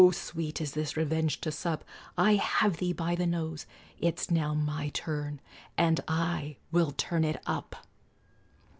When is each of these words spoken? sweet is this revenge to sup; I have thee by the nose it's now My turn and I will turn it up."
sweet 0.11 0.59
is 0.59 0.71
this 0.71 0.97
revenge 0.97 1.39
to 1.41 1.51
sup; 1.51 1.83
I 2.17 2.33
have 2.33 2.77
thee 2.77 2.91
by 2.91 3.13
the 3.13 3.27
nose 3.27 3.67
it's 3.99 4.31
now 4.31 4.55
My 4.55 4.89
turn 4.89 5.39
and 5.77 6.01
I 6.07 6.57
will 6.71 6.89
turn 6.93 7.23
it 7.23 7.39
up." 7.45 7.75